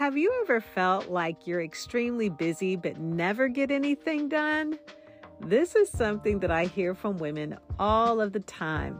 [0.00, 4.78] Have you ever felt like you're extremely busy but never get anything done?
[5.40, 8.98] This is something that I hear from women all of the time.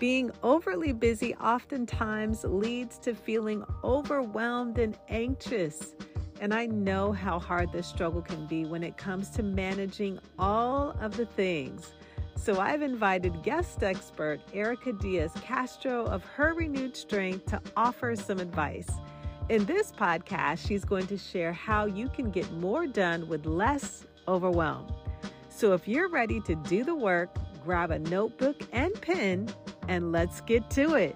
[0.00, 5.94] Being overly busy oftentimes leads to feeling overwhelmed and anxious.
[6.40, 10.96] And I know how hard this struggle can be when it comes to managing all
[11.00, 11.92] of the things.
[12.34, 18.40] So I've invited guest expert Erika Diaz Castro of Her Renewed Strength to offer some
[18.40, 18.90] advice.
[19.50, 24.06] In this podcast, she's going to share how you can get more done with less
[24.26, 24.90] overwhelm.
[25.50, 29.50] So if you're ready to do the work, grab a notebook and pen
[29.86, 31.14] and let's get to it.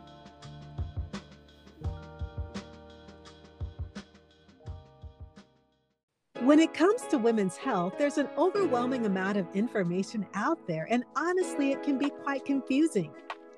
[6.40, 11.02] When it comes to women's health, there's an overwhelming amount of information out there, and
[11.16, 13.10] honestly, it can be quite confusing.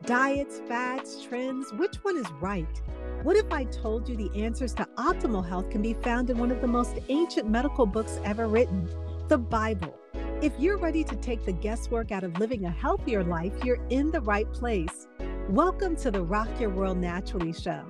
[0.04, 2.82] Diets, fads, trends, which one is right?
[3.22, 6.50] What if I told you the answers to optimal health can be found in one
[6.50, 8.88] of the most ancient medical books ever written,
[9.28, 9.94] the Bible?
[10.40, 14.10] If you're ready to take the guesswork out of living a healthier life, you're in
[14.10, 15.06] the right place.
[15.50, 17.84] Welcome to the Rock Your World Naturally show.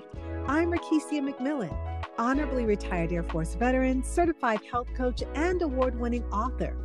[0.48, 1.78] I'm Rekishia McMillan,
[2.18, 6.76] honorably retired Air Force veteran, certified health coach, and award winning author.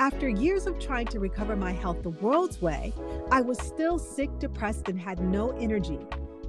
[0.00, 2.92] After years of trying to recover my health the world's way,
[3.30, 6.00] I was still sick, depressed, and had no energy.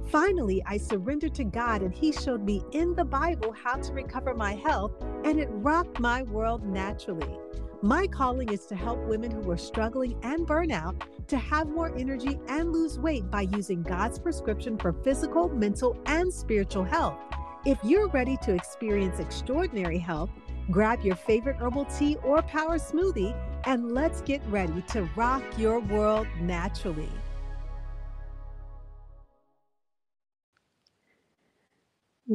[0.06, 4.34] Finally, I surrendered to God, and He showed me in the Bible how to recover
[4.34, 4.92] my health,
[5.24, 7.38] and it rocked my world naturally.
[7.82, 12.38] My calling is to help women who are struggling and burnout to have more energy
[12.48, 17.18] and lose weight by using God's prescription for physical, mental, and spiritual health.
[17.66, 20.30] If you're ready to experience extraordinary health,
[20.70, 23.34] grab your favorite herbal tea or power smoothie
[23.66, 27.10] and let's get ready to rock your world naturally.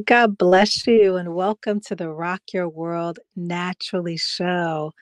[0.06, 4.92] God bless you and welcome to the Rock Your World Naturally show.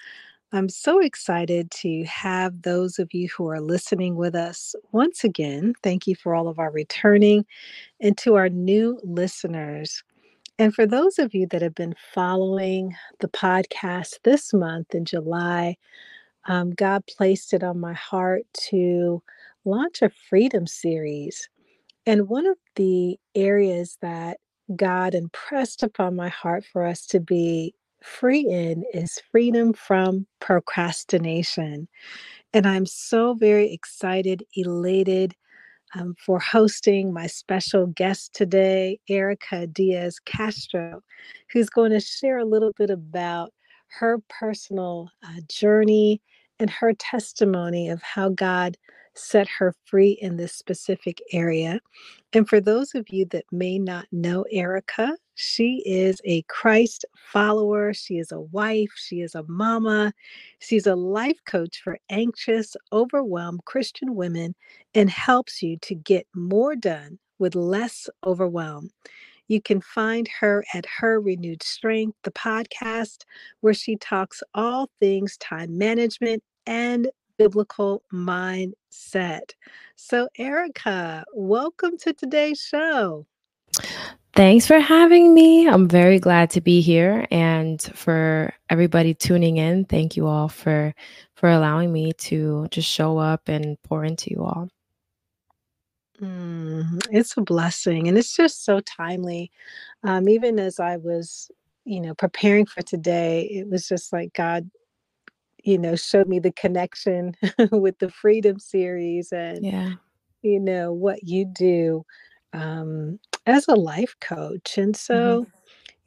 [0.52, 5.74] I'm so excited to have those of you who are listening with us once again.
[5.82, 7.44] Thank you for all of our returning
[8.00, 10.02] and to our new listeners.
[10.58, 15.76] And for those of you that have been following the podcast this month in July,
[16.46, 19.22] um, God placed it on my heart to
[19.66, 21.46] launch a freedom series.
[22.06, 24.38] And one of the areas that
[24.76, 31.88] God impressed upon my heart for us to be free in is freedom from procrastination.
[32.52, 35.34] And I'm so very excited, elated
[35.94, 41.02] um, for hosting my special guest today, Erika Diaz Castro,
[41.52, 43.52] who's going to share a little bit about
[43.98, 46.20] her personal uh, journey
[46.58, 48.76] and her testimony of how God
[49.18, 51.80] set her free in this specific area.
[52.32, 57.94] And for those of you that may not know Erika, she is a Christ follower.
[57.94, 58.90] She is a wife.
[58.96, 60.12] She is a mama.
[60.58, 64.54] She's a life coach for anxious, overwhelmed Christian women
[64.94, 68.90] and helps you to get more done with less overwhelm.
[69.46, 73.24] You can find her at Her Renewed Strength, the podcast,
[73.60, 79.52] where she talks all things time management and biblical mindset.
[79.96, 83.26] So, Erika, welcome to today's show.
[84.34, 85.68] Thanks for having me.
[85.68, 89.84] I'm very glad to be here and for everybody tuning in.
[89.84, 90.94] Thank you all for
[91.34, 94.68] for allowing me to just show up and pour into you all.
[96.20, 99.50] Mm, it's a blessing and it's just so timely.
[100.02, 101.50] Um, even as I was,
[101.84, 104.70] you know, preparing for today, it was just like God
[105.68, 107.34] you know showed me the connection
[107.72, 109.92] with the freedom series and yeah.
[110.42, 112.04] you know what you do
[112.54, 114.78] um, as a life coach.
[114.78, 115.44] And Mm-hmm.
[115.44, 115.46] so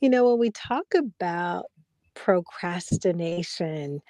[0.01, 1.65] you know when we talk about
[2.13, 4.01] procrastination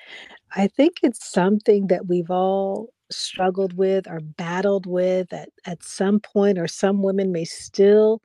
[0.55, 6.19] i think it's something that we've all struggled with or battled with at, at some
[6.19, 8.21] point or some women may still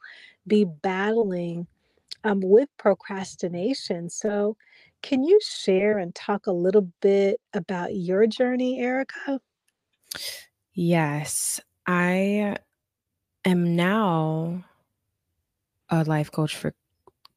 [0.46, 1.66] be battling
[2.24, 4.10] um, with procrastination.
[4.10, 4.56] So
[5.02, 9.40] can you share and talk a little bit about your journey, Erika?
[10.72, 12.56] Yes, I
[13.44, 14.64] am now
[15.88, 16.74] a life coach for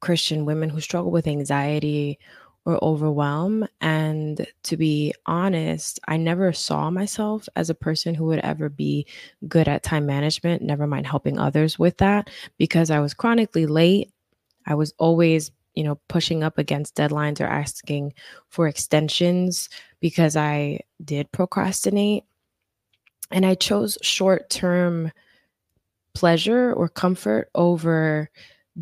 [0.01, 2.19] Christian women who struggle with anxiety
[2.65, 3.67] or overwhelm.
[3.81, 9.05] And to be honest, I never saw myself as a person who would ever be
[9.47, 14.11] good at time management, never mind helping others with that, because I was chronically late.
[14.65, 18.13] I was always you know, pushing up against deadlines or asking
[18.49, 19.69] for extensions
[20.01, 22.25] because I did procrastinate.
[23.31, 25.13] And I chose short term
[26.13, 28.29] pleasure or comfort over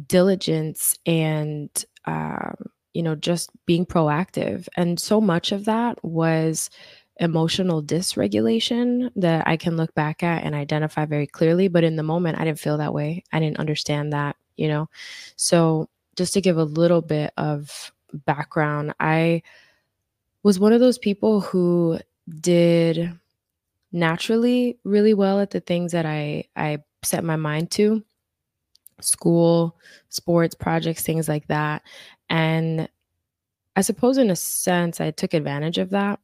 [0.07, 1.69] diligence and
[2.05, 2.55] um,
[2.95, 4.67] you know just being proactive.
[4.75, 6.71] And so much of that was
[7.19, 12.03] emotional dysregulation that i can look back at and identify very clearly but in the
[12.03, 13.23] moment i didn't feel that way.
[13.31, 14.89] I didn't understand that you know?
[15.38, 15.88] So
[16.18, 17.92] just to give a little bit of
[18.25, 19.42] background i
[20.44, 22.00] was one of those people who
[22.40, 23.18] did
[23.92, 28.04] naturally really well at the things that i i set my mind to
[29.02, 29.78] school,
[30.10, 31.84] sports, projects, things like that.
[32.30, 32.90] And
[33.75, 36.19] I suppose, in a sense, I took advantage of that.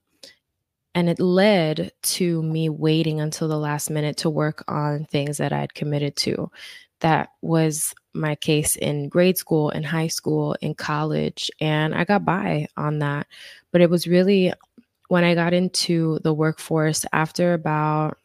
[0.95, 5.51] And it led to me waiting until the last minute to work on things that
[5.51, 6.51] I'd committed to.
[6.99, 11.49] That was my case in grade school, in high school, in college.
[11.59, 13.27] And I got by on that.
[13.71, 14.53] But it was really
[15.07, 18.17] when I got into the workforce after about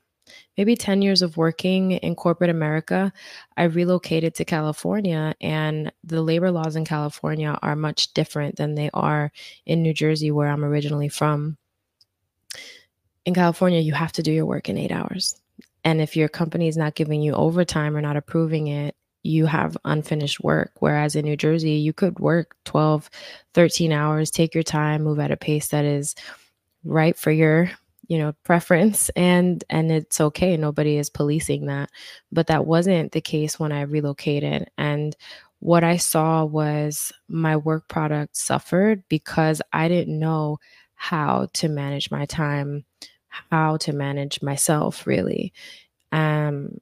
[0.57, 3.13] maybe 10 years of working in corporate America,
[3.57, 8.91] I relocated to California, and the labor laws in California are much different than they
[8.93, 9.33] are
[9.67, 11.57] in New Jersey, where I'm originally from.
[13.25, 15.41] In California, you have to do your work in eight hours.
[15.85, 18.97] And if your company is not giving you overtime or not approving it,
[19.29, 20.73] you have unfinished work.
[20.81, 23.11] Whereas in New Jersey, you could work 12,
[23.55, 26.15] 13 hours, take your time, move at a pace that is
[26.85, 27.71] right for your
[28.09, 30.57] you know preference and and it's okay.
[30.57, 31.91] Nobody is policing that.
[32.33, 34.71] But that wasn't the case when i relocated.
[34.79, 35.15] And
[35.61, 40.59] what i saw was my work product suffered because i didn't know
[40.95, 42.85] how to manage my time
[43.51, 45.53] how to manage myself really.
[46.13, 46.79] Um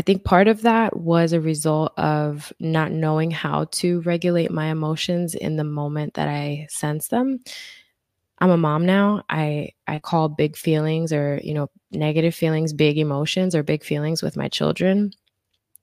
[0.00, 4.68] I think part of that was a result of not knowing how to regulate my
[4.68, 7.40] emotions in the moment that I sense them.
[8.38, 9.24] I'm a mom now.
[9.28, 14.22] I I call big feelings or, you know, negative feelings big emotions or big feelings
[14.22, 15.12] with my children.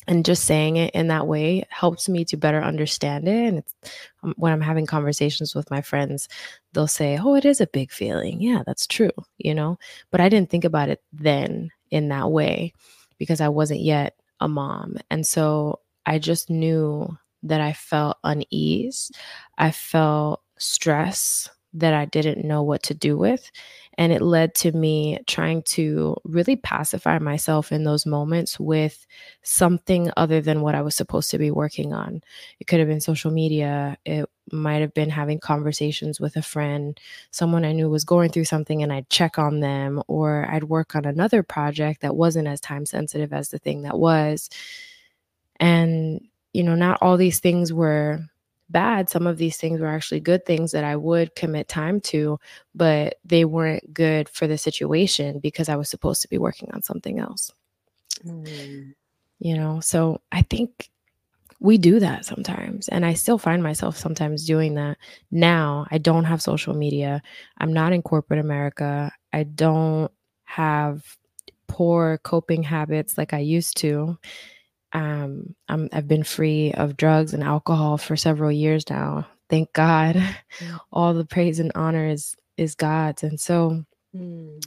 [0.07, 3.53] And just saying it in that way helps me to better understand it.
[3.53, 3.63] And
[4.23, 6.27] um, when I'm having conversations with my friends,
[6.73, 9.77] they'll say, "Oh, it is a big feeling." Yeah, that's true, you know.
[10.09, 12.73] But I didn't think about it then in that way
[13.17, 14.97] because I wasn't yet a mom.
[15.09, 19.11] And so I just knew that I felt unease.
[19.57, 21.49] I felt stress
[21.79, 23.51] that I didn't know what to do with.
[23.99, 29.07] And it led to me trying to really pacify myself in those moments with
[29.41, 32.21] something other than what I was supposed to be working on.
[32.59, 36.99] It could have been social media, it might have been having conversations with a friend,
[37.31, 40.95] someone I knew was going through something, and I'd check on them, or I'd work
[40.95, 44.49] on another project that wasn't as time sensitive as the thing that was.
[45.59, 46.21] And,
[46.53, 48.19] you know, not all these things were
[48.69, 52.39] bad, some of these things were actually good things that I would commit time to,
[52.75, 56.81] but they weren't good for the situation because I was supposed to be working on
[56.81, 57.51] something else.
[58.25, 58.93] Mm.
[59.39, 60.89] You know, so I think
[61.59, 62.87] we do that sometimes.
[62.89, 64.97] And I still find myself sometimes doing that.
[65.31, 67.21] Now, I don't have social media.
[67.57, 69.11] I'm not in corporate America.
[69.33, 70.11] I don't
[70.45, 71.17] have
[71.67, 74.17] poor coping habits like I used to
[74.93, 79.27] um, I'm, I've been free of drugs and alcohol for several years now.
[79.49, 80.15] Thank God.
[80.15, 80.79] Mm.
[80.91, 83.23] All the praise and honor is is God's.
[83.23, 83.83] And so
[84.15, 84.61] mm.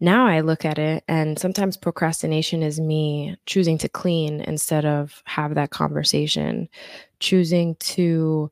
[0.00, 5.22] now I look at it and sometimes procrastination is me choosing to clean instead of
[5.24, 6.68] have that conversation,
[7.20, 8.50] choosing to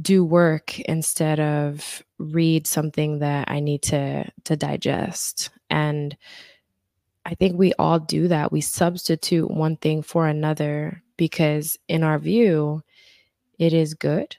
[0.00, 5.50] do work instead of read something that I need to to digest.
[5.70, 6.16] And
[7.24, 8.52] I think we all do that.
[8.52, 12.82] We substitute one thing for another because, in our view,
[13.58, 14.36] it is good.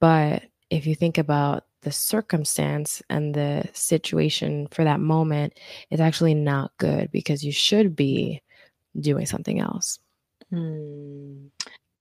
[0.00, 5.58] But if you think about the circumstance and the situation for that moment,
[5.90, 8.42] it's actually not good because you should be
[9.00, 9.98] doing something else.
[10.50, 11.46] Hmm.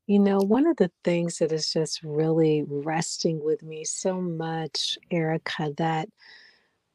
[0.07, 4.97] You know, one of the things that is just really resting with me so much,
[5.11, 6.07] Erika, that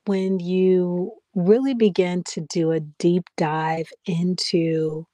[0.07, 5.07] when you really begin to do a deep dive into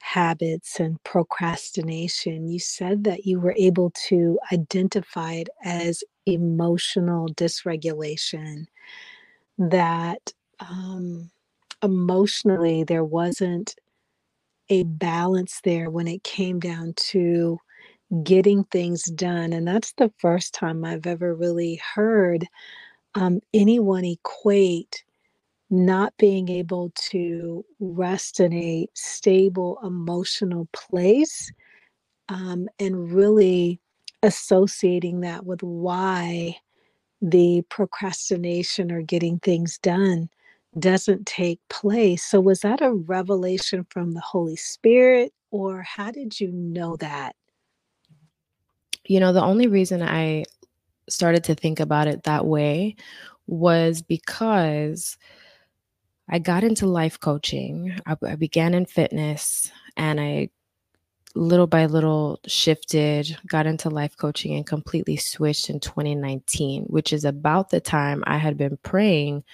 [0.00, 8.66] habits and procrastination, you said that you were able to identify it as emotional dysregulation,
[9.58, 11.30] that um,
[11.82, 13.74] emotionally there wasn't
[14.68, 17.58] a balance there when it came down to
[18.22, 19.52] getting things done.
[19.52, 22.46] And that's the first time I've ever really heard
[23.16, 25.02] um, anyone equate
[25.70, 31.50] not being able to rest in a stable emotional place
[32.28, 33.80] um, and really
[34.22, 36.56] associating that with why
[37.22, 40.28] the procrastination or getting things done
[40.78, 42.22] doesn't take place.
[42.22, 47.34] So, was that a revelation from the Holy Spirit, or how did you know that?
[49.06, 50.44] You know, the only reason I
[51.08, 52.96] started to think about it that way
[53.46, 55.16] was because
[56.28, 57.96] I got into life coaching.
[58.06, 60.50] I, I began in fitness and I
[61.36, 67.24] little by little shifted, got into life coaching and completely switched in 2019, which is
[67.24, 69.44] about the time I had been praying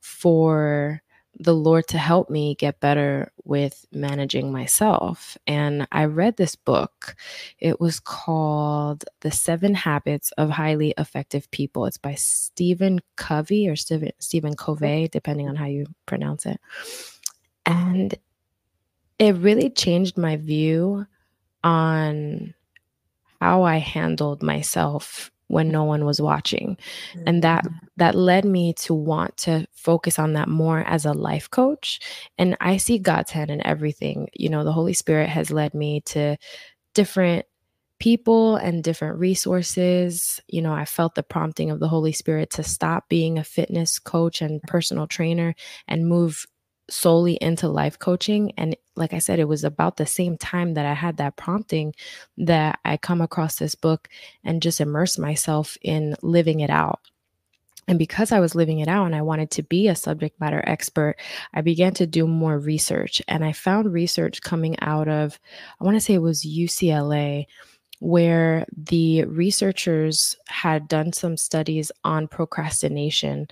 [0.00, 1.02] for
[1.38, 5.36] the Lord to help me get better with managing myself.
[5.46, 7.16] And I read this book.
[7.58, 11.86] It was called The Seven Habits of Highly Effective People.
[11.86, 16.60] It's by Stephen Covey or Stephen, Stephen Covey, depending on how you pronounce it.
[17.66, 18.14] And
[19.18, 21.06] it really changed my view
[21.62, 22.54] on
[23.40, 26.76] how I handled myself when no one was watching.
[27.26, 27.86] And that mm-hmm.
[27.98, 32.00] that led me to want to focus on that more as a life coach.
[32.36, 34.28] And i see god's hand in everything.
[34.34, 36.36] You know the holy spirit has led me to
[36.92, 37.46] different
[38.00, 40.40] people and different resources.
[40.48, 44.00] You know i felt the prompting of the holy spirit to stop being a fitness
[44.00, 45.54] coach and personal trainer
[45.86, 46.46] and move
[46.90, 50.84] solely into life coaching and like i said it was about the same time that
[50.84, 51.94] i had that prompting
[52.36, 54.08] that i come across this book
[54.44, 57.00] and just immerse myself in living it out
[57.86, 60.62] and because I was living it out and I wanted to be a subject matter
[60.66, 61.16] expert,
[61.52, 63.20] I began to do more research.
[63.28, 65.38] And I found research coming out of,
[65.80, 67.46] I want to say it was UCLA,
[68.00, 73.48] where the researchers had done some studies on procrastination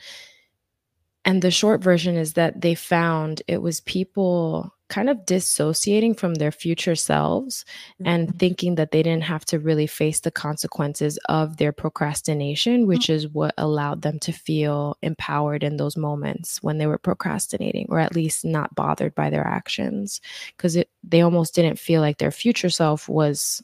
[1.24, 6.34] and the short version is that they found it was people kind of dissociating from
[6.34, 7.64] their future selves
[7.94, 8.08] mm-hmm.
[8.08, 13.04] and thinking that they didn't have to really face the consequences of their procrastination, which
[13.04, 13.14] mm-hmm.
[13.14, 18.00] is what allowed them to feel empowered in those moments when they were procrastinating, or
[18.00, 20.20] at least not bothered by their actions,
[20.56, 23.62] because they almost didn't feel like their future self was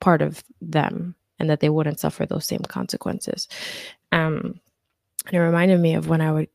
[0.00, 3.48] part of them and that they wouldn't suffer those same consequences.
[4.12, 4.60] Um,
[5.26, 6.48] and it reminded me of when I would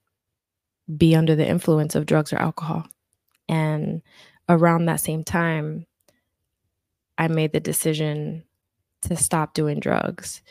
[0.98, 2.86] be under the influence of drugs or alcohol.
[3.48, 4.02] And
[4.50, 5.86] around that same time,
[7.18, 8.44] I made the decision
[9.04, 10.42] to stop doing drugs.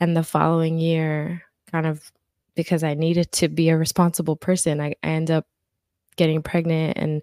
[0.00, 2.12] And the following year, kind of
[2.54, 5.46] because I needed to be a responsible person, I, I end up
[6.16, 7.22] getting pregnant and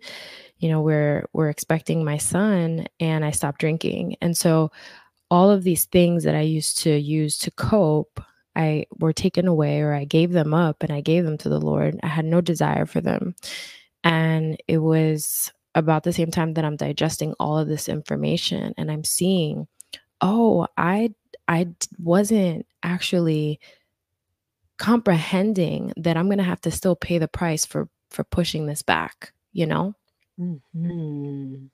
[0.57, 4.15] you know we're we're expecting my son and I stopped drinking.
[4.21, 4.71] And so
[5.29, 8.21] all of these things that I used to use to cope
[8.57, 11.61] I were taken away or I gave them up and I gave them to the
[11.61, 11.99] Lord.
[12.03, 13.35] I had no desire for them.
[14.03, 18.91] And it was about the same time that I'm digesting all of this information and
[18.91, 19.67] I'm seeing,
[20.21, 21.13] oh, I
[21.47, 23.59] I wasn't actually
[24.79, 28.83] comprehending that I'm going to have to still pay the price for for pushing this
[28.83, 29.95] back, you know?
[30.37, 31.67] hmm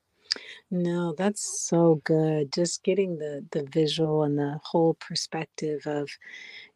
[0.72, 2.52] No, that's so good.
[2.54, 6.10] Just getting the the visual and the whole perspective of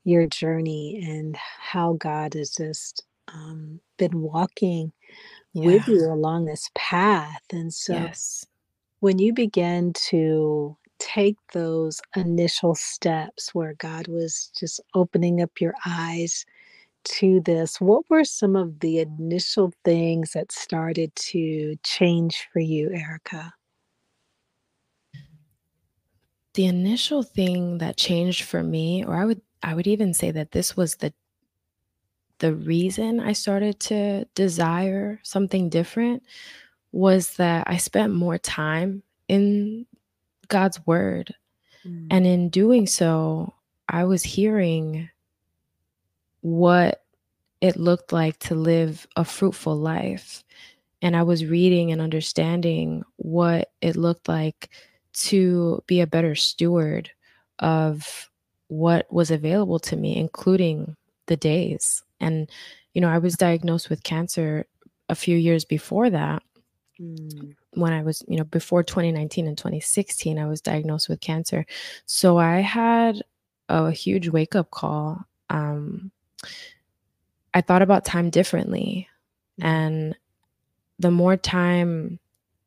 [0.07, 4.93] your journey and how God has just um, been walking
[5.53, 7.41] with you along this path.
[7.51, 8.45] And so Yes.
[9.01, 15.73] when you began to take those initial steps where God was just opening up your
[15.85, 16.45] eyes
[17.05, 22.91] to this, what were some of the initial things that started to change for you,
[22.93, 23.53] Erika?
[26.55, 30.51] The initial thing that changed for me, or I would I would even say that
[30.51, 31.13] this was the
[32.39, 36.23] the reason I started to desire something different
[36.91, 39.85] was that I spent more time in
[40.47, 41.33] God's word.
[41.85, 42.07] Mm.
[42.11, 43.53] And in doing so,
[43.89, 45.09] I was hearing
[46.41, 47.03] what
[47.61, 50.43] it looked like to live a fruitful life.
[51.01, 54.69] And I was reading and understanding what it looked like
[55.13, 57.09] to be a better steward
[57.59, 58.29] of
[58.67, 60.95] what was available to me, including
[61.27, 62.03] the days.
[62.19, 62.49] And,
[62.93, 64.65] you know, I was diagnosed with cancer
[65.09, 66.43] a few years before that.
[66.99, 67.55] Mm.
[67.73, 71.65] When I was, you know, before 2019 and 2016, I was diagnosed with cancer.
[72.05, 73.21] So I had
[73.69, 75.25] a huge wake up call.
[75.49, 76.11] Um,
[77.53, 79.07] I thought about time differently.
[79.61, 79.65] Mm.
[79.65, 80.17] And
[80.99, 82.19] the more time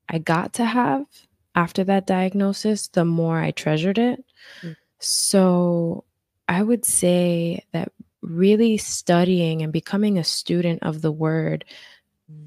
[0.09, 1.07] I got to have
[1.55, 4.25] after that diagnosis, the more I treasured it.
[4.63, 4.77] Mm.
[5.01, 6.05] So
[6.49, 7.93] I would say that
[8.23, 11.65] really studying and becoming a student of the word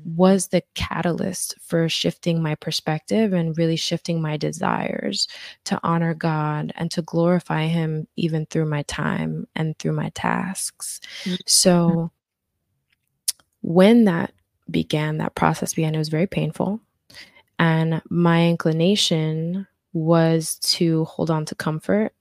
[0.05, 5.27] was the catalyst for shifting my perspective and really shifting my desires
[5.65, 11.01] to honor God and to glorify Him even through my time and through my tasks.
[11.23, 11.35] Mm-hmm.
[11.45, 12.11] So,
[13.61, 14.33] when that
[14.69, 16.79] began, that process began, it was very painful.
[17.59, 22.13] And my inclination was to hold on to comfort,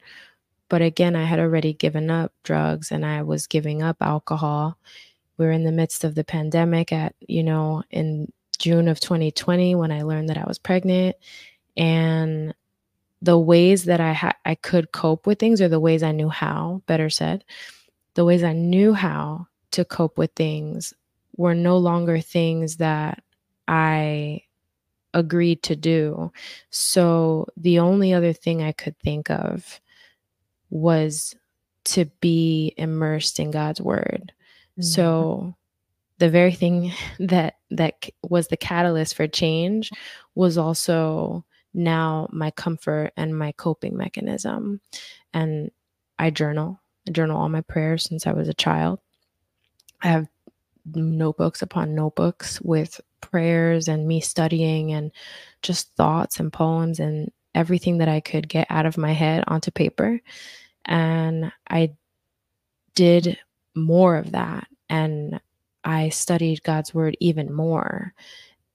[0.68, 4.78] but again, I had already given up drugs and I was giving up alcohol.
[5.36, 9.74] We are in the midst of the pandemic at, you know, in June of 2020
[9.74, 11.16] when I learned that I was pregnant.
[11.76, 12.54] And
[13.20, 16.30] the ways that I had I could cope with things or the ways I knew
[16.30, 17.44] how, better said,
[18.14, 20.94] the ways I knew how to cope with things
[21.36, 23.22] were no longer things that
[23.68, 24.42] I
[25.14, 26.32] agreed to do.
[26.70, 29.80] So the only other thing I could think of
[30.70, 31.34] was
[31.84, 34.32] to be immersed in God's word.
[34.72, 34.82] Mm-hmm.
[34.82, 35.54] So
[36.18, 39.90] the very thing that that was the catalyst for change
[40.34, 44.80] was also now my comfort and my coping mechanism.
[45.32, 45.70] And
[46.18, 46.80] I journal.
[47.08, 49.00] I journal all my prayers since I was a child.
[50.02, 50.28] I have
[50.94, 55.10] notebooks upon notebooks with prayers and me studying and
[55.62, 59.70] just thoughts and poems and everything that I could get out of my head onto
[59.70, 60.20] paper.
[60.84, 61.94] And I
[62.94, 63.38] did
[63.74, 64.66] more of that.
[64.88, 65.40] And
[65.84, 68.12] I studied God's word even more.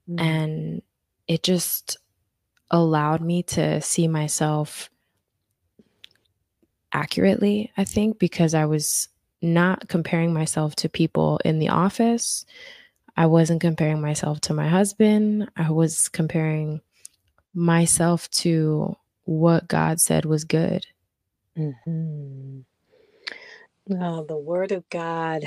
[0.08, 0.20] Mm.
[0.20, 0.82] And
[1.26, 1.98] it just
[2.70, 4.90] allowed me to see myself
[6.92, 9.08] accurately, I think, because I was
[9.40, 12.44] not comparing myself to people in the office.
[13.18, 15.50] I wasn't comparing myself to my husband.
[15.56, 16.80] I was comparing
[17.52, 20.86] myself to what God said was good.
[21.58, 22.60] Mm-hmm.
[23.88, 25.42] Well, the Word of God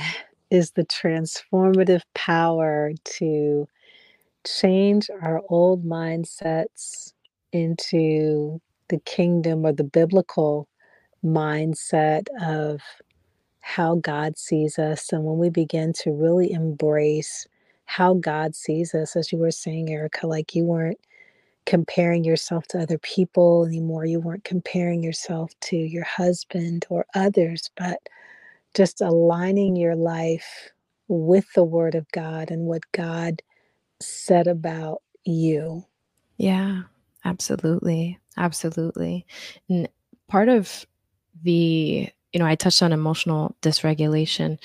[0.49, 3.69] is the transformative power to
[4.45, 7.13] change our old mindsets
[7.53, 8.59] into
[8.89, 10.67] the kingdom or the biblical
[11.23, 12.81] mindset of
[13.61, 15.13] how God sees us.
[15.13, 17.47] And when we begin to really embrace
[17.91, 20.97] how God sees us, as you were saying, Erika, like you weren't
[21.65, 27.69] comparing yourself to other people anymore, you weren't comparing yourself to your husband or others,
[27.75, 27.99] but
[28.75, 30.71] just aligning your life
[31.09, 33.41] with the Word of God and what God
[33.99, 35.83] said about you.
[36.37, 36.83] Yeah,
[37.25, 38.17] absolutely.
[38.37, 39.25] Absolutely.
[39.67, 39.89] And
[40.29, 40.85] part of
[41.43, 44.59] the, you know, I touched on emotional dysregulation.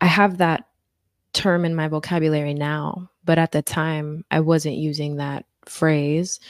[0.00, 0.66] I have that
[1.34, 6.40] term in my vocabulary now, but at the time I wasn't using that phrase.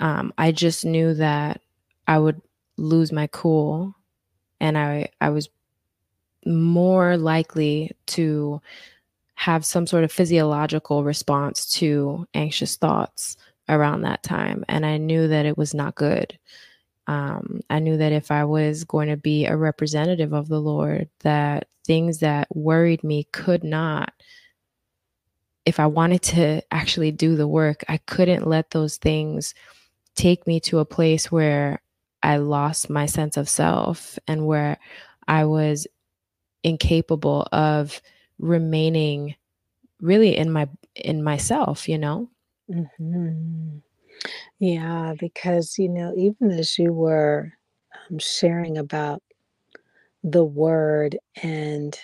[0.00, 1.60] Um, I just knew that
[2.06, 2.40] I would
[2.76, 3.94] lose my cool
[4.60, 5.48] and I, I was
[6.46, 8.60] more likely to
[9.34, 13.36] have some sort of physiological response to anxious thoughts
[13.68, 14.64] around that time.
[14.68, 16.38] And I knew that it was not good.
[17.12, 21.10] Um, I knew that if I was going to be a representative of the Lord,
[21.20, 24.14] that things that worried me could not,
[25.66, 29.54] if I wanted to actually do the work, I couldn't let those things
[30.14, 31.82] take me to a place where
[32.22, 34.78] I lost my sense of self and where
[35.28, 35.86] I was
[36.64, 38.00] incapable of
[38.38, 39.34] remaining
[40.00, 42.30] really in my in myself you know?
[42.68, 43.78] Hmm
[44.58, 47.52] Yeah, because, you know, even as you were
[48.10, 49.22] um, sharing about
[50.22, 51.98] the word and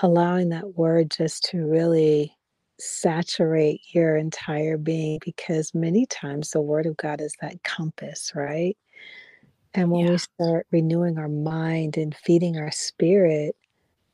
[0.00, 2.34] allowing that word just to really
[2.80, 8.76] saturate your entire being, because many times the word of God is that compass, right?
[9.74, 13.56] And when we start renewing our mind and feeding our spirit,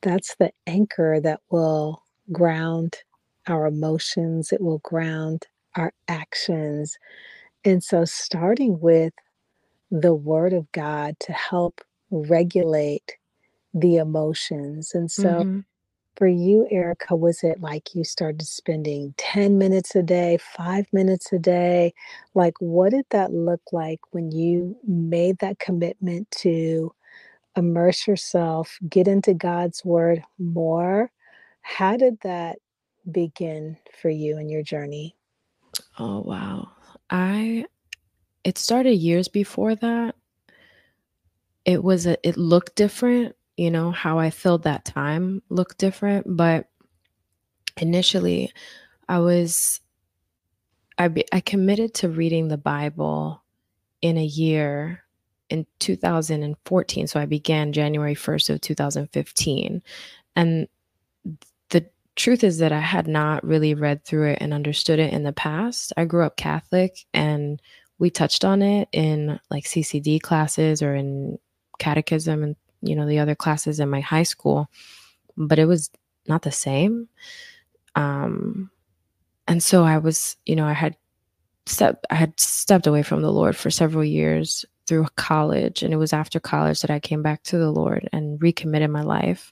[0.01, 2.97] that's the anchor that will ground
[3.47, 6.97] our emotions, it will ground our actions.
[7.65, 9.13] And so, starting with
[9.91, 13.17] the Word of God to help regulate
[13.73, 14.93] the emotions.
[14.95, 15.59] And so, hmm
[16.17, 21.33] for you, Erika, was it like you started spending 10 minutes a day, five minutes
[21.33, 21.93] a day?
[22.35, 26.93] Like, what did that look like when you made that commitment to
[27.57, 31.11] immerse yourself, get into God's Word more?
[31.61, 32.59] How did that
[33.11, 35.15] begin for you in your journey?
[35.99, 36.69] Oh wow.
[37.09, 37.65] I
[38.43, 40.15] it started years before that.
[41.65, 46.25] It was a it looked different you know how i filled that time looked different
[46.35, 46.67] but
[47.77, 48.51] initially
[49.07, 49.81] i was
[50.97, 53.43] i be, i committed to reading the bible
[54.01, 55.03] in a year
[55.49, 59.81] in 2014 so i began january 1st of 2015
[60.35, 60.67] and
[62.15, 65.33] truth is that i had not really read through it and understood it in the
[65.33, 67.61] past i grew up catholic and
[67.97, 71.37] we touched on it in like ccd classes or in
[71.79, 74.69] catechism and you know the other classes in my high school
[75.37, 75.89] but it was
[76.27, 77.07] not the same
[77.95, 78.69] um
[79.47, 80.95] and so i was you know i had
[81.65, 85.83] stepped i had stepped away from the lord for several years through college.
[85.83, 89.01] And it was after college that I came back to the Lord and recommitted my
[89.01, 89.51] life.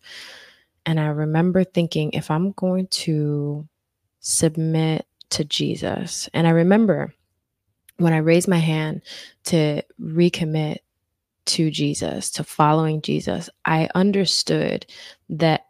[0.86, 3.68] And I remember thinking, if I'm going to
[4.20, 7.14] submit to Jesus, and I remember
[7.98, 9.02] when I raised my hand
[9.46, 10.78] to recommit
[11.46, 14.86] to Jesus, to following Jesus, I understood
[15.30, 15.68] that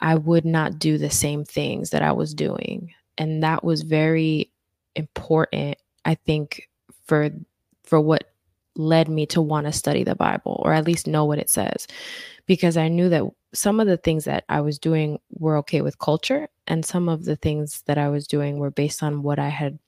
[0.00, 2.92] I would not do the same things that I was doing.
[3.18, 4.50] And that was very
[4.94, 6.68] important, I think,
[7.06, 7.30] for
[7.82, 8.30] for what
[8.78, 11.86] led me to want to study the Bible or at least know what it says.
[12.46, 15.98] Because I knew that some of the things that I was doing were okay with
[15.98, 19.48] culture, and some of the things that I was doing were based on what I
[19.48, 19.78] had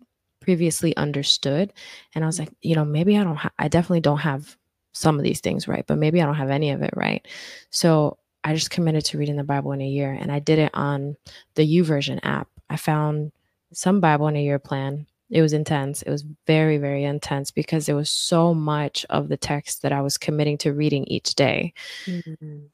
[0.41, 1.73] previously understood.
[2.15, 4.57] And I was like, you know, maybe I don't, ha- I definitely don't have
[4.93, 7.27] some of these things right, but maybe I don't have any of it right.
[7.71, 10.71] So I just committed to reading the Bible in a year, and I did it
[10.75, 11.17] on
[11.55, 12.49] the YouVersion app.
[12.71, 13.33] I found
[13.73, 16.03] some Bible in a year plan it was intense.
[16.03, 20.01] It was very, very intense because there was so much of the text that I
[20.01, 21.75] was committing to reading each day.
[22.07, 22.67] Mm-hmm.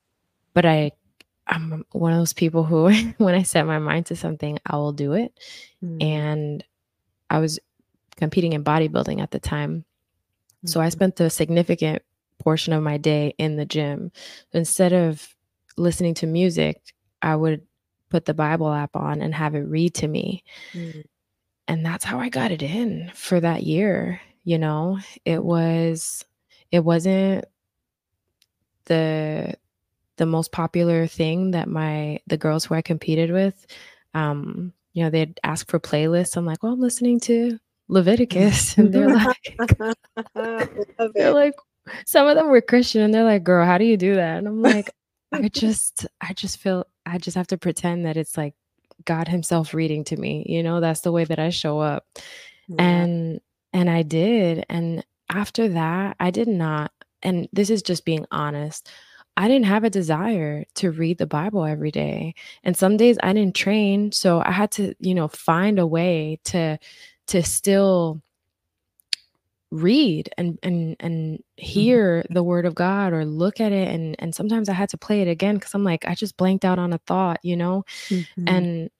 [0.52, 0.92] But I,
[1.48, 4.92] I'm one of those people who, when I set my mind to something, I will
[4.92, 5.32] do it.
[5.84, 6.02] Mm-hmm.
[6.02, 6.64] And
[7.28, 7.58] I was
[8.16, 9.78] competing in bodybuilding at the time.
[9.78, 10.68] Mm-hmm.
[10.68, 10.92] So I mm-hmm.
[10.92, 12.02] spent a significant
[12.38, 14.12] portion of my day in the gym.
[14.52, 15.34] Instead of
[15.76, 16.80] listening to music,
[17.20, 17.62] I would
[18.10, 20.44] put the Bible app on and have it read to me.
[20.72, 21.04] Mm
[21.68, 24.20] and that's how I got it in for that year.
[24.44, 26.24] You know, it was,
[26.70, 27.44] it wasn't
[28.86, 29.54] the
[30.16, 33.66] the most popular thing that my the girls who I competed with,
[34.14, 36.36] um, you know, they'd ask for playlists.
[36.36, 39.56] I'm like, well, I'm listening to Leviticus, and they're like,
[41.14, 41.54] they're like,
[42.06, 44.38] some of them were Christian, and they're like, girl, how do you do that?
[44.38, 44.90] And I'm like,
[45.32, 48.54] I just, I just feel, I just have to pretend that it's like
[49.04, 50.44] God himself reading to me.
[50.48, 52.06] You know, that's the way that I show up.
[52.68, 52.82] Yeah.
[52.82, 53.40] And
[53.72, 58.88] and I did and after that, I did not and this is just being honest.
[59.36, 62.34] I didn't have a desire to read the Bible every day.
[62.62, 66.38] And some days I didn't train, so I had to, you know, find a way
[66.44, 66.78] to
[67.28, 68.22] to still
[69.74, 71.64] read and and and mm-hmm.
[71.64, 74.98] hear the word of God or look at it and and sometimes I had to
[74.98, 77.84] play it again cuz I'm like I just blanked out on a thought, you know?
[78.08, 78.48] Mm-hmm.
[78.48, 78.90] And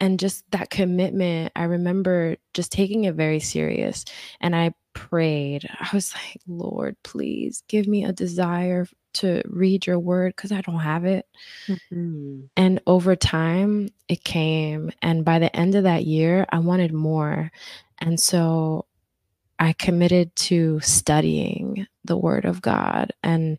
[0.00, 4.04] and just that commitment, I remember just taking it very serious
[4.40, 5.68] and I prayed.
[5.80, 10.60] I was like, "Lord, please give me a desire to read your word cuz I
[10.60, 11.26] don't have it."
[11.66, 12.42] Mm-hmm.
[12.56, 17.50] And over time, it came and by the end of that year, I wanted more.
[17.98, 18.84] And so
[19.58, 23.12] I committed to studying the Word of God.
[23.22, 23.58] And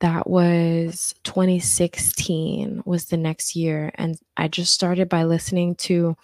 [0.00, 3.90] that was 2016 was the next year.
[3.94, 6.16] And I just started by listening to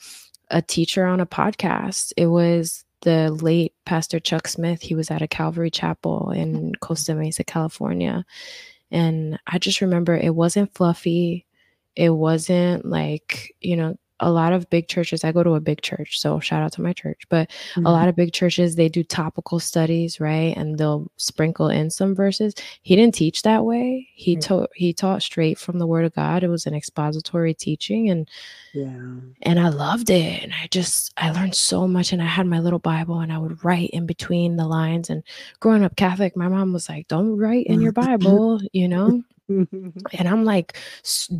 [0.50, 2.12] a teacher on a podcast.
[2.16, 4.82] It was the late Pastor Chuck Smith.
[4.82, 6.70] He was at a Calvary Chapel in mm-hmm.
[6.80, 8.24] Costa Mesa, California.
[8.90, 11.46] And I just remember it wasn't fluffy.
[11.96, 15.82] It wasn't like, you know, a lot of big churches, I go to a big
[15.82, 17.84] church, so shout out to my church, but mm-hmm.
[17.84, 20.56] a lot of big churches, they do topical studies, right?
[20.56, 22.54] And they'll sprinkle in some verses.
[22.82, 24.08] He didn't teach that way.
[24.14, 24.42] He right.
[24.42, 26.44] taught he taught straight from the word of God.
[26.44, 28.30] It was an expository teaching and
[28.72, 29.16] yeah.
[29.42, 30.44] And I loved it.
[30.44, 33.38] And I just I learned so much and I had my little Bible and I
[33.38, 35.24] would write in between the lines and
[35.60, 39.22] growing up Catholic, my mom was like, "Don't write in your Bible," you know?
[40.18, 40.76] And I'm like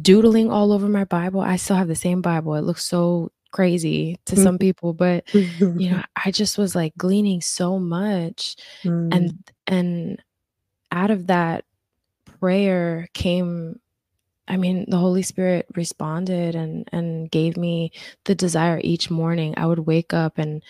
[0.00, 1.40] doodling all over my Bible.
[1.40, 2.54] I still have the same Bible.
[2.54, 7.40] It looks so crazy to some people, but you know, I just was like gleaning
[7.40, 9.14] so much mm.
[9.14, 10.22] and and
[10.90, 11.64] out of that
[12.40, 13.78] prayer came
[14.48, 17.92] I mean, the Holy Spirit responded and and gave me
[18.24, 19.54] the desire each morning.
[19.56, 20.62] I would wake up and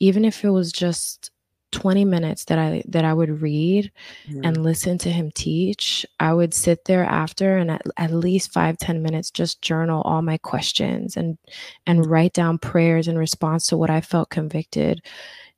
[0.00, 1.30] even if it was just
[1.72, 3.90] 20 minutes that I that I would read
[4.26, 4.44] mm-hmm.
[4.44, 8.78] and listen to him teach, I would sit there after and at, at least five
[8.78, 11.38] ten minutes just journal all my questions and
[11.86, 15.02] and write down prayers in response to what I felt convicted,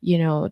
[0.01, 0.51] you know,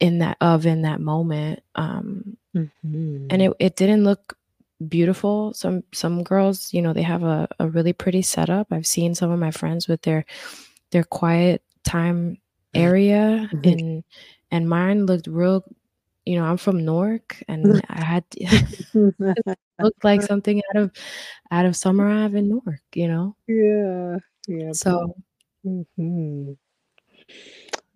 [0.00, 1.62] in that of in that moment.
[1.74, 3.26] Um mm-hmm.
[3.30, 4.36] and it, it didn't look
[4.88, 5.52] beautiful.
[5.54, 8.68] Some some girls, you know, they have a, a really pretty setup.
[8.70, 10.24] I've seen some of my friends with their
[10.90, 12.38] their quiet time
[12.74, 13.64] area mm-hmm.
[13.64, 14.04] in
[14.54, 15.64] and mine looked real
[16.24, 18.24] you know i'm from newark and i had
[18.94, 20.92] looked like something out of
[21.50, 25.14] out of summer ave in newark you know yeah yeah so
[25.66, 26.52] mm-hmm.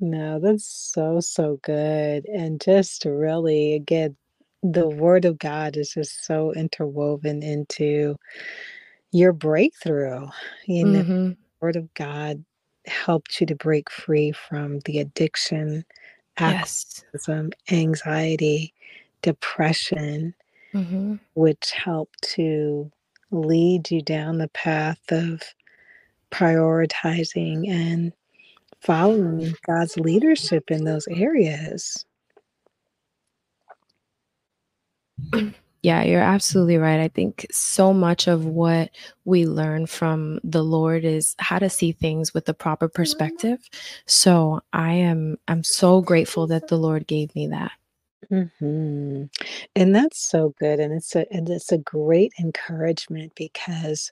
[0.01, 4.17] no that's so so good and just really again
[4.65, 8.17] the word of god is just so interwoven into
[9.13, 10.27] your breakthrough
[10.67, 11.31] you know mm-hmm.
[11.61, 12.45] word of god
[12.87, 15.85] helped you to break free from the addiction
[16.41, 17.05] yes.
[17.13, 18.73] alcoholism, anxiety,
[19.23, 20.35] depression,
[20.75, 21.17] mm-hmm.
[21.35, 22.91] which help to
[23.31, 25.43] lead you down the path of
[26.31, 28.13] prioritizing and
[28.81, 32.05] following God's leadership in those areas.
[35.83, 36.99] Yeah, you're absolutely right.
[36.99, 38.91] I think so much of what
[39.25, 43.61] we learn from the Lord is how to see things with the proper perspective.
[44.07, 47.71] So I am I'm so grateful that the Lord gave me that.
[48.31, 49.25] Mm-hmm.
[49.77, 54.11] And that's so good, and it's a and it's a great encouragement because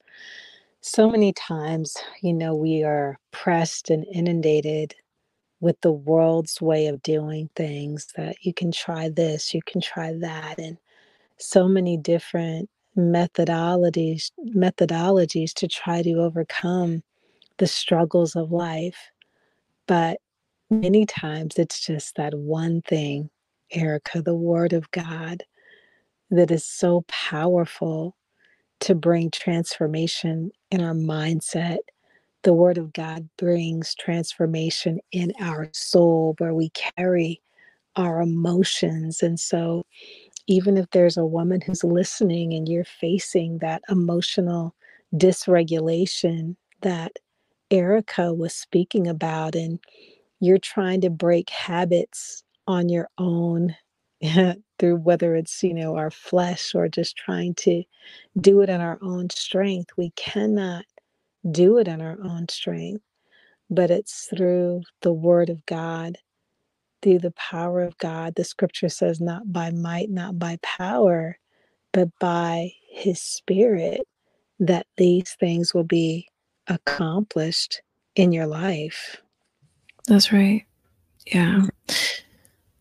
[0.81, 4.95] so many times, you know, we are pressed and inundated
[5.61, 8.07] with the world's way of doing things.
[8.17, 10.79] That you can try this, you can try that, and
[11.39, 17.03] so many different methodologies methodologies to try to overcome
[17.59, 19.11] the struggles of life
[19.87, 20.19] but
[20.71, 23.29] many times it's just that one thing
[23.73, 25.43] erika the word of god
[26.31, 28.17] that is so powerful
[28.81, 31.79] to bring transformation in our mindset.
[32.43, 37.43] The word of god brings transformation in our soul where we carry
[37.97, 39.85] our emotions and so
[40.49, 44.75] even if there's a woman who's listening and you're facing that emotional
[45.15, 47.13] dysregulation that
[47.71, 49.81] Erika was speaking about, and
[50.41, 53.77] you're trying to break habits on your own
[54.79, 57.83] through whether it's, you know, our flesh or just trying to
[58.41, 60.85] do it in our own strength, we cannot
[61.51, 63.05] do it in our own strength,
[63.71, 66.19] but it's through the Word of God
[67.07, 68.35] through the power of God.
[68.35, 71.39] The scripture says, not by might, not by power,
[71.93, 74.09] but by his spirit,
[74.59, 76.27] that these things will be
[76.67, 77.81] accomplished
[78.17, 79.23] in your life.
[80.09, 80.65] That's right.
[81.27, 81.61] Yeah.
[81.61, 81.95] Mm-hmm.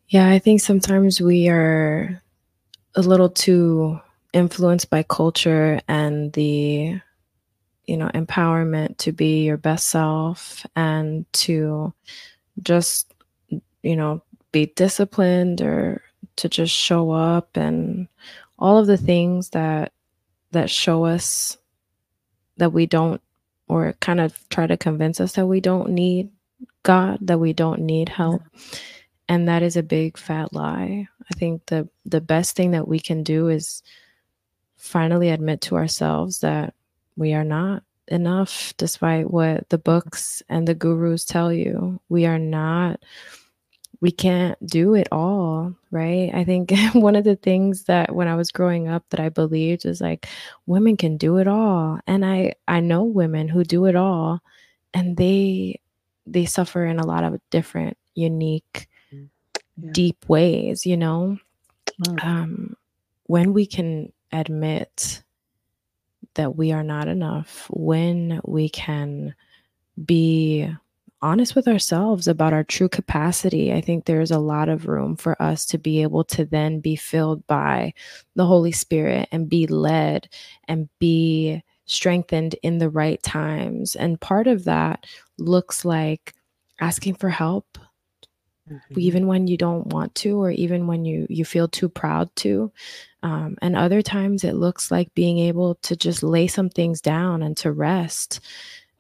[0.10, 2.20] Yeah, I think sometimes we are
[2.96, 4.00] a little too
[4.34, 7.00] influenced by culture and the
[7.86, 11.94] you know empowerment to be your best self and to
[12.64, 13.15] just
[13.86, 14.22] you know,
[14.52, 16.02] be disciplined or
[16.38, 18.08] to just show up and
[18.58, 19.94] all of the things that
[20.52, 21.58] that show us
[22.58, 23.22] that we don't
[23.68, 26.30] or kind of try to convince us that we don't need
[26.84, 28.42] God, that we don't need help.
[29.28, 31.08] And that is a big fat lie.
[31.32, 33.84] I think the the best thing that we can do is
[34.78, 36.74] finally admit to ourselves that
[37.18, 42.00] we are not enough despite what the books and the gurus tell you.
[42.10, 43.00] We are not
[44.06, 46.30] we can't do it all, right?
[46.32, 49.84] I think one of the things that when I was growing up that I believed
[49.84, 50.28] is like
[50.68, 52.00] women can do it all.
[52.06, 54.42] And I I know women who do it all
[54.94, 55.82] and they
[56.28, 59.92] they suffer in a lot of different unique yeah.
[59.92, 61.40] deep ways, you know.
[62.22, 62.78] Um
[63.26, 65.24] when we can admit
[66.36, 69.34] that we are not enough, when we can
[70.06, 70.70] be
[71.26, 75.42] honest with ourselves about our true capacity, I think there's a lot of room for
[75.42, 77.96] us to be able to then be filled by
[78.36, 80.30] the Holy Spirit and be led
[80.68, 83.96] and be strengthened in the right times.
[83.96, 85.08] And part of that
[85.40, 86.36] looks like
[86.80, 87.80] asking for help.
[88.68, 89.00] Mm-hmm.
[89.00, 92.72] even when you don't want to or even when you you feel too proud to
[93.22, 97.44] um, and other times it looks like being able to just lay some things down
[97.44, 98.40] and to rest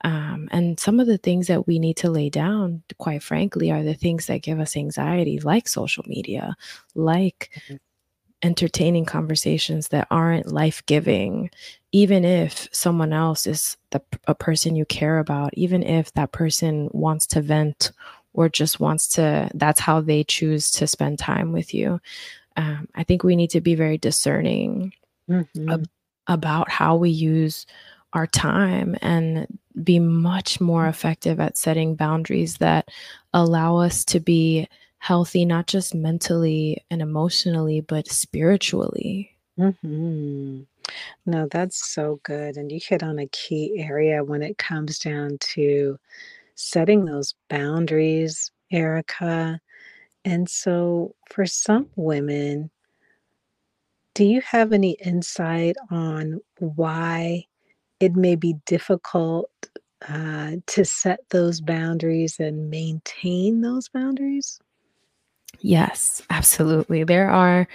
[0.04, 3.84] um, and some of the things that we need to lay down, quite frankly, are
[3.84, 6.56] the things that give us anxiety, like social media,
[6.94, 7.78] like mm-hmm.
[8.42, 11.50] entertaining conversations that aren't life giving,
[11.92, 16.90] even if someone else is the, a person you care about, even if that person
[16.92, 17.92] wants to vent
[18.34, 22.00] or just wants to, that's how they choose to spend time with you.
[22.58, 24.94] Um, I think we need to be very discerning
[25.30, 25.70] mm-hmm.
[25.70, 25.90] ab-
[26.28, 27.66] about how we use
[28.14, 29.48] our time and
[29.84, 32.90] be much more effective at setting boundaries that
[33.34, 34.68] allow us to be
[35.00, 39.32] healthy, not just mentally and emotionally, but spiritually.
[39.60, 40.62] Mm-hmm.
[41.26, 42.58] No, that's so good.
[42.58, 45.98] And you hit on a key area when it comes down to
[46.56, 49.60] setting those boundaries, Erika.
[50.24, 52.72] And so, for some women,
[54.16, 57.46] do you have any insight on why
[58.06, 59.50] it may be difficult
[60.08, 64.60] uh, to set those boundaries and maintain those boundaries?
[65.60, 67.04] Yes, absolutely.
[67.04, 67.68] There are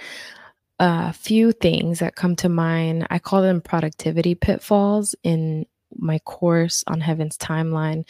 [0.79, 3.07] a few things that come to mind.
[3.09, 5.65] I call them productivity pitfalls in
[5.97, 8.05] my course on Heaven's Timeline.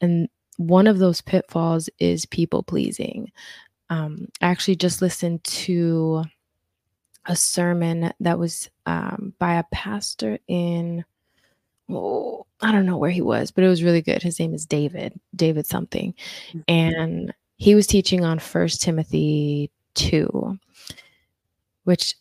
[0.00, 3.30] And one of those pitfalls is people pleasing.
[3.90, 6.24] Um, I actually just listened to
[7.26, 11.04] a sermon that was um, by a pastor in
[11.90, 14.22] oh, I don't know where he was, but it was really good.
[14.22, 16.14] His name is David, David something.
[16.48, 16.60] Mm-hmm.
[16.68, 20.58] And he was teaching on First Timothy 2,
[21.84, 22.16] which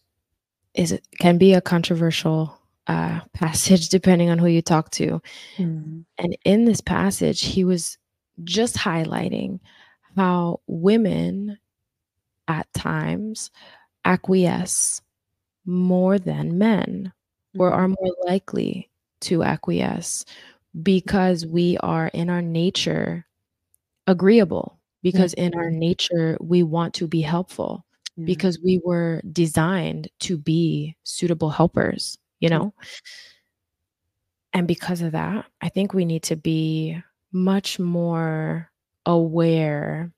[0.74, 5.22] is can be a controversial uh, passage depending on who you talk to.
[5.58, 6.06] Mm.
[6.18, 7.98] And in this passage, he was
[8.44, 9.60] just highlighting
[10.16, 11.58] how women
[12.48, 13.52] at times
[14.04, 15.02] acquiesce
[15.66, 17.12] more than men
[17.58, 17.96] or are mm-hmm.
[18.00, 18.90] more likely
[19.26, 20.26] to acquiesce
[20.82, 23.26] because we are in our nature
[24.08, 25.80] agreeable because in our mm-hmm.
[25.80, 27.86] nature we want to be helpful
[28.16, 28.26] yeah.
[28.26, 32.74] because we were designed to be suitable helpers you know?
[34.54, 37.02] And because of that i think we need to be
[37.34, 38.72] much more
[39.06, 40.12] aware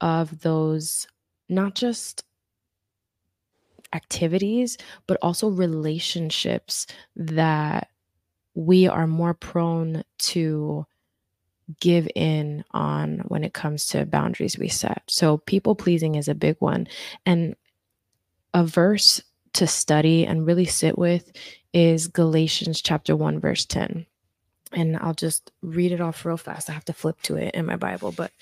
[0.00, 1.06] of those
[1.48, 2.24] not just
[3.92, 7.88] activities but also relationships that
[8.56, 10.86] we are more prone to
[11.78, 15.02] give in on when it comes to boundaries we set.
[15.08, 16.88] So, people pleasing is a big one.
[17.26, 17.54] And
[18.54, 19.20] a verse
[19.52, 21.30] to study and really sit with
[21.72, 24.06] is Galatians chapter 1, verse 10.
[24.72, 26.70] And I'll just read it off real fast.
[26.70, 28.32] I have to flip to it in my Bible, but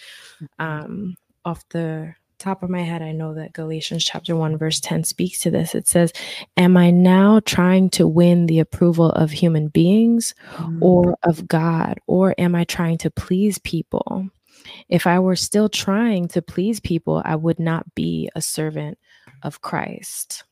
[0.58, 5.04] um, off the top of my head, I know that Galatians chapter 1, verse 10
[5.04, 5.74] speaks to this.
[5.74, 6.12] It says,
[6.56, 10.78] Am I now trying to win the approval of human beings mm.
[10.82, 11.98] or of God?
[12.06, 14.28] Or am I trying to please people?
[14.88, 18.98] If I were still trying to please people, I would not be a servant
[19.42, 20.44] of Christ.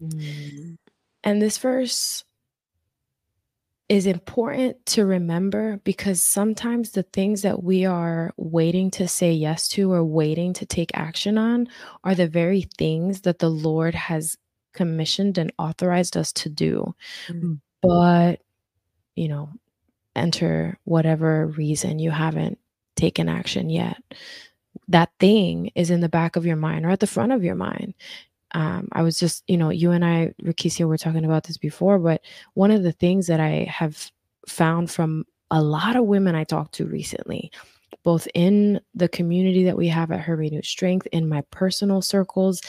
[0.00, 0.78] Mm.
[1.24, 2.22] And this verse
[3.88, 9.66] is important to remember because sometimes the things that we are waiting to say yes
[9.68, 11.68] to or waiting to take action on
[12.04, 14.36] are the very things that the Lord has
[14.74, 16.94] commissioned and authorized us to do.
[17.28, 17.54] Mm-hmm.
[17.80, 18.40] But,
[19.16, 19.50] you know,
[20.14, 22.58] enter whatever reason you haven't
[22.94, 23.96] taken action yet.
[24.88, 27.54] That thing is in the back of your mind or at the front of your
[27.54, 27.94] mind
[28.52, 31.98] um, I was just, you know, you and I, Rekishia, were talking about this before,
[31.98, 32.22] but
[32.54, 34.10] one of the things that I have
[34.46, 37.50] found from a lot of women I talked to recently,
[38.04, 42.62] both in the community that we have at Her Renewed Strength, in my personal circles,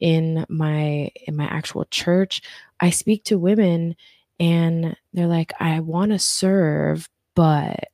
[0.00, 2.42] in my in my actual church,
[2.80, 3.96] I speak to women
[4.38, 7.88] and they're like, I want to serve, but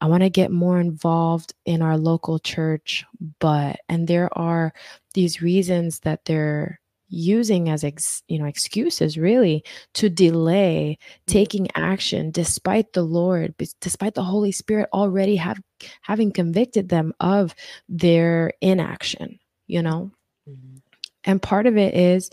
[0.00, 3.04] I want to get more involved in our local church,
[3.40, 4.72] but and there are
[5.14, 11.32] these reasons that they're using as ex, you know excuses really to delay mm-hmm.
[11.32, 15.58] taking action despite the lord despite the holy spirit already have
[16.02, 17.54] having convicted them of
[17.88, 20.10] their inaction you know
[20.48, 20.76] mm-hmm.
[21.24, 22.30] and part of it is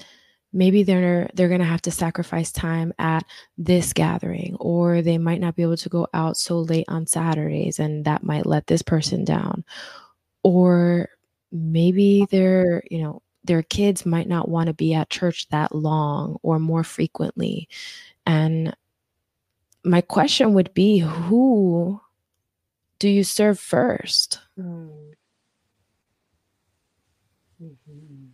[0.55, 3.25] maybe they're they're going to have to sacrifice time at
[3.57, 7.77] this gathering or they might not be able to go out so late on Saturdays
[7.77, 9.65] and that might let this person down.
[10.43, 11.09] Or
[11.51, 16.37] maybe they're you know their kids might not want to be at church that long
[16.41, 17.67] or more frequently.
[18.25, 18.75] And
[19.83, 21.99] my question would be who
[22.97, 24.39] do you serve first?
[24.57, 24.89] Mm.
[27.61, 28.25] mm-hmm.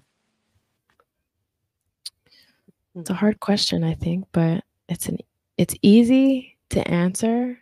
[2.95, 5.19] It's a hard question, I think, but it's an
[5.57, 7.57] it's easy to answer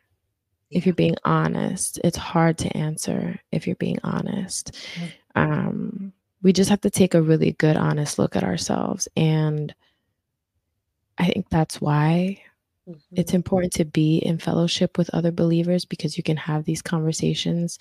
[0.71, 1.99] if you're being honest.
[2.03, 4.77] It's hard to answer if you're being honest.
[5.35, 9.07] Um, we just have to take a really good, honest look at ourselves.
[9.15, 9.73] And
[11.17, 12.41] I think that's why
[12.87, 13.15] mm-hmm.
[13.15, 17.79] it's important to be in fellowship with other believers because you can have these conversations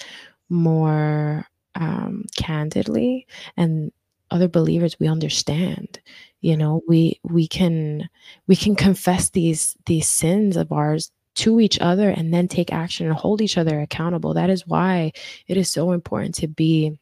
[0.48, 3.26] more um, candidly.
[3.56, 3.92] And
[4.30, 6.00] other believers, we understand
[6.40, 8.08] you know we we can
[8.46, 13.06] we can confess these these sins of ours to each other and then take action
[13.06, 14.34] and hold each other accountable.
[14.34, 15.12] That is why
[15.46, 16.98] it is so important to be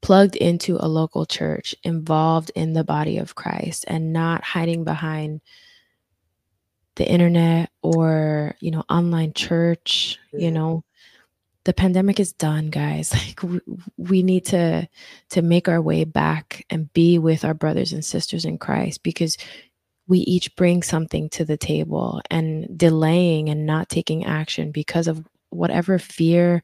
[0.00, 5.40] plugged into a local church involved in the body of Christ and not hiding behind
[6.94, 10.82] the internet or you know online church you know
[11.68, 13.12] the pandemic is done guys.
[13.28, 13.60] Like we,
[13.98, 14.88] we need to
[15.28, 19.36] to make our way back and be with our brothers and sisters in christ because
[20.06, 25.28] we each bring something to the table and delaying and not taking action because of
[25.50, 26.62] whatever fear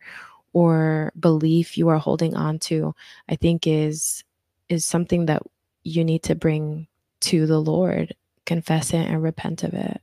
[0.54, 2.94] or belief you are holding on to
[3.28, 4.24] i think is
[4.70, 5.42] is something that
[5.82, 6.86] you need to bring
[7.20, 8.14] to the lord.
[8.46, 10.00] Confess it and repent of it.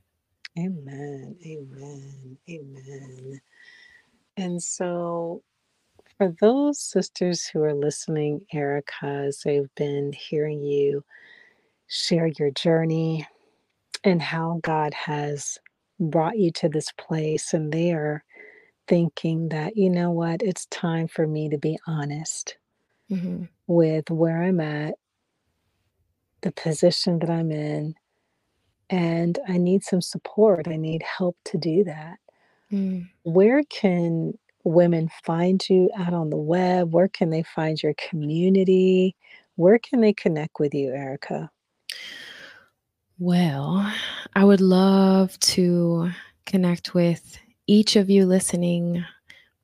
[0.56, 1.36] Amen.
[1.44, 2.38] Amen.
[2.48, 3.40] Amen
[4.36, 5.42] and so,
[6.18, 11.04] for those sisters who are listening, Erika, as they've been hearing you
[11.88, 13.26] share your journey
[14.04, 15.58] and how God has
[16.00, 17.54] brought you to this place.
[17.54, 18.24] And they are
[18.88, 22.56] thinking that, you know what, it's time for me to be honest
[23.12, 23.44] Mm-hmm.
[23.66, 24.94] with where I'm at,
[26.42, 27.94] the position that I'm in,
[28.90, 30.68] and I need some support.
[30.68, 32.18] I need help to do that.
[32.72, 33.08] Mm.
[33.24, 36.92] Where can women find you out on the web?
[36.92, 39.14] Where can they find your community?
[39.56, 41.50] Where can they connect with you, Erika?
[43.18, 43.92] Well,
[44.34, 46.10] I would love to
[46.46, 49.04] connect with each of you listening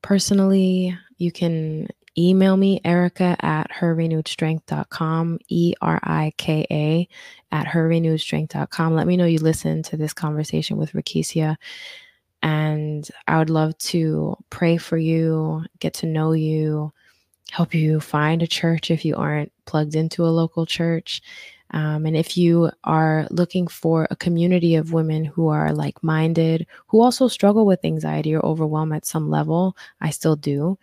[0.02, 0.96] personally.
[1.16, 7.08] You can email me, Erika at herrenewedstrength.com, E R I K A
[7.50, 8.94] at herrenewedstrength.com.
[8.94, 11.56] Let me know you listen to this conversation with Rekishia.
[12.42, 16.92] And I would love to pray for you, get to know you,
[17.50, 21.22] help you find a church if you aren't plugged into a local church.
[21.70, 26.66] Um, and if you are looking for a community of women who are like minded,
[26.86, 30.78] who also struggle with anxiety or overwhelm at some level, I still do,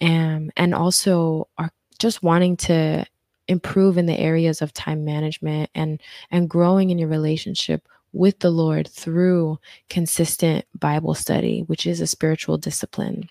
[0.00, 3.06] and, and also are just wanting to
[3.48, 8.50] improve in the areas of time management and and growing in your relationship with the
[8.50, 13.28] Lord through consistent Bible study, which is a spiritual discipline.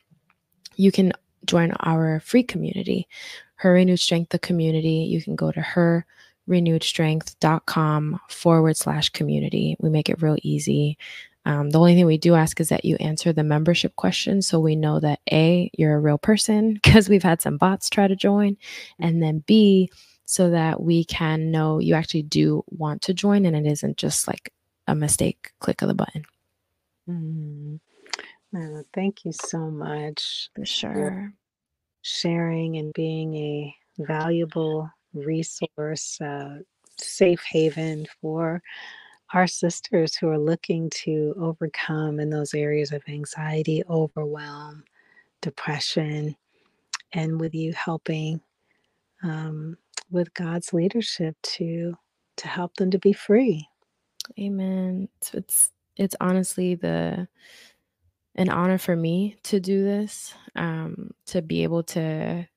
[0.75, 1.13] You can
[1.45, 3.07] join our free community,
[3.55, 5.07] Her Renewed Strength, the community.
[5.09, 6.05] You can go to her
[6.47, 9.75] renewedstrength.com forward slash community.
[9.79, 10.97] We make it real easy.
[11.45, 14.59] Um, the only thing we do ask is that you answer the membership question so
[14.59, 18.15] we know that A, you're a real person because we've had some bots try to
[18.15, 18.57] join,
[18.99, 19.89] and then B,
[20.25, 24.27] so that we can know you actually do want to join and it isn't just
[24.27, 24.51] like
[24.87, 26.25] a mistake click of the button.
[27.09, 27.79] Mm.
[28.51, 31.33] Well, thank you so much for sure.
[32.01, 36.59] Sharing and being a valuable resource, uh,
[36.97, 38.61] safe haven for
[39.33, 44.83] our sisters who are looking to overcome in those areas of anxiety, overwhelm,
[45.41, 46.35] depression,
[47.13, 48.39] and with you helping
[49.23, 49.77] um,
[50.09, 51.97] with God's leadership to
[52.37, 53.67] to help them to be free.
[54.39, 55.09] Amen.
[55.21, 57.27] So it's it's honestly the
[58.35, 62.47] an honor for me to do this, um, to be able to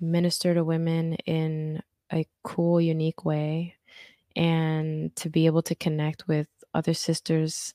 [0.00, 1.82] minister to women in
[2.12, 3.74] a cool, unique way,
[4.36, 7.74] and to be able to connect with other sisters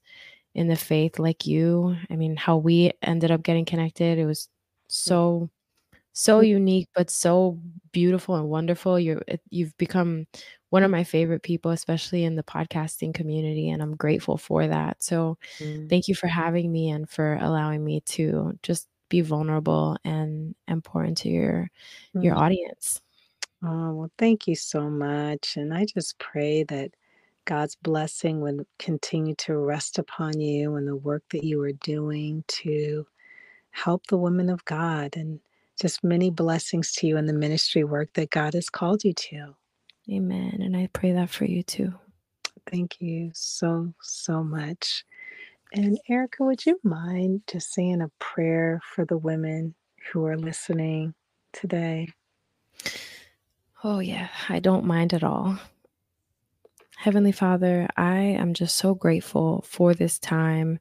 [0.55, 1.97] in the faith like you.
[2.11, 4.49] I mean, how we ended up getting connected, it was
[4.89, 5.49] so
[6.13, 7.59] so unique but so
[7.93, 10.27] beautiful and wonderful you're you've become
[10.73, 15.03] one of my favorite people especially in the podcasting community and i'm grateful for that
[15.03, 15.87] so mm.
[15.87, 20.83] thank you for having me and for allowing me to just be vulnerable and and
[20.83, 21.69] pour into your
[22.15, 22.23] mm.
[22.23, 23.01] your audience
[23.63, 26.89] oh well thank you so much and i just pray that
[27.45, 32.43] god's blessing would continue to rest upon you and the work that you are doing
[32.47, 33.05] to
[33.69, 35.39] help the women of god and
[35.79, 39.55] just many blessings to you in the ministry work that God has called you to.
[40.11, 40.59] Amen.
[40.61, 41.93] And I pray that for you too.
[42.71, 45.05] Thank you so, so much.
[45.73, 49.75] And Erika, would you mind just saying a prayer for the women
[50.11, 51.13] who are listening
[51.53, 52.09] today?
[53.83, 55.59] Oh, yeah, I don't mind at all.
[56.97, 60.79] Heavenly Father, I am just so grateful for this time.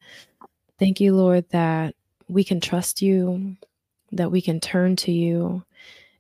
[0.78, 1.94] Thank you, Lord, that
[2.28, 3.56] we can trust you,
[4.12, 5.64] that we can turn to you,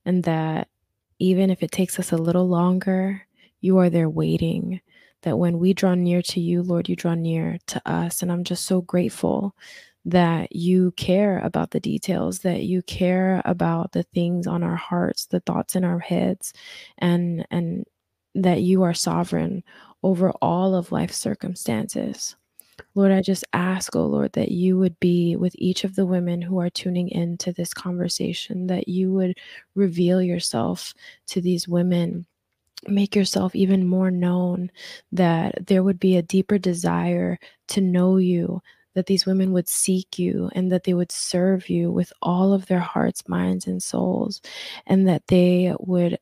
[0.04, 0.68] and that
[1.22, 3.22] even if it takes us a little longer,
[3.60, 4.80] you are there waiting.
[5.22, 8.22] That when we draw near to you, Lord, you draw near to us.
[8.22, 9.54] And I'm just so grateful
[10.04, 15.26] that you care about the details, that you care about the things on our hearts,
[15.26, 16.52] the thoughts in our heads,
[16.98, 17.84] and and
[18.34, 19.62] that you are sovereign
[20.02, 22.34] over all of life's circumstances.
[22.94, 26.42] Lord, I just ask, oh Lord, that you would be with each of the women
[26.42, 29.38] who are tuning into this conversation, that you would
[29.74, 30.94] reveal yourself
[31.28, 32.26] to these women.
[32.88, 34.70] Make yourself even more known,
[35.12, 38.60] that there would be a deeper desire to know you,
[38.94, 42.66] that these women would seek you and that they would serve you with all of
[42.66, 44.40] their hearts, minds, and souls,
[44.86, 46.18] and that they would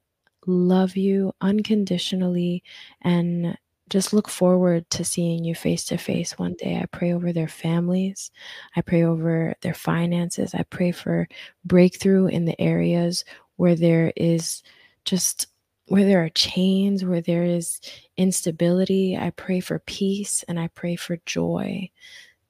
[0.47, 2.63] love you unconditionally
[3.03, 3.57] and
[3.91, 6.79] just look forward to seeing you face to face one day.
[6.81, 8.31] I pray over their families.
[8.77, 10.55] I pray over their finances.
[10.55, 11.29] I pray for
[11.65, 13.25] breakthrough in the areas
[13.57, 14.63] where there is
[15.05, 15.49] just
[15.89, 17.81] where there are chains, where there is
[18.17, 19.17] instability.
[19.17, 21.91] I pray for peace and I pray for joy.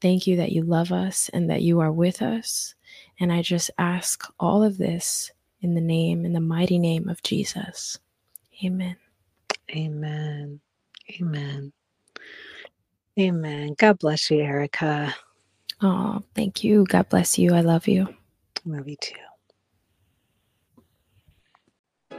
[0.03, 2.75] Thank you that you love us and that you are with us.
[3.19, 5.31] And I just ask all of this
[5.63, 7.99] in the name, in the mighty name of Jesus.
[8.63, 8.97] Amen.
[9.71, 10.61] Amen.
[11.21, 11.73] Amen.
[13.19, 13.75] Amen.
[13.79, 15.15] God bless you, Erika.
[15.83, 16.85] Oh, thank you.
[16.85, 17.55] God bless you.
[17.55, 18.09] I love you.
[18.65, 19.15] Love you too.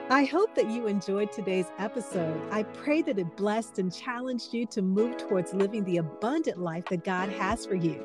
[0.10, 2.42] I hope that you enjoyed today's episode.
[2.52, 6.86] I pray that it blessed and challenged you to move towards living the abundant life
[6.86, 8.04] that God has for you.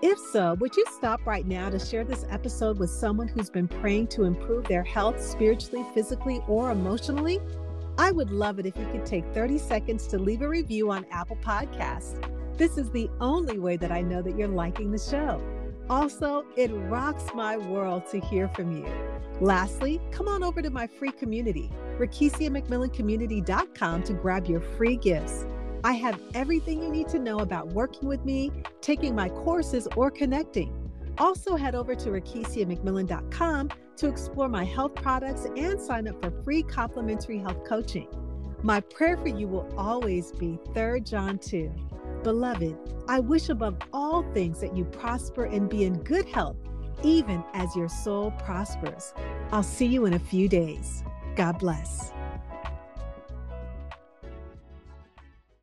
[0.00, 3.66] If so, would you stop right now to share this episode with someone who's been
[3.66, 7.40] praying to improve their health spiritually, physically, or emotionally?
[7.98, 11.04] I would love it if you could take 30 seconds to leave a review on
[11.10, 12.14] Apple Podcasts.
[12.56, 15.42] This is the only way that I know that you're liking the show.
[15.90, 18.86] Also, it rocks my world to hear from you.
[19.40, 25.44] Lastly, come on over to my free community, RekishiaMcMillanCommunity.com to grab your free gifts.
[25.82, 30.10] I have everything you need to know about working with me, taking my courses, or
[30.10, 30.87] connecting.
[31.18, 36.62] Also, head over to RekishiaMcMillan.com to explore my health products and sign up for free
[36.62, 38.08] complimentary health coaching.
[38.62, 41.72] My prayer for you will always be 3 John 2.
[42.22, 42.76] Beloved,
[43.08, 46.56] I wish above all things that you prosper and be in good health,
[47.02, 49.12] even as your soul prospers.
[49.52, 51.02] I'll see you in a few days.
[51.36, 52.12] God bless.